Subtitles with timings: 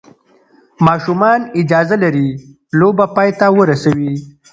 [0.85, 2.29] ماشومان اجازه لري
[2.79, 4.13] لوبه پای ته ورسوي.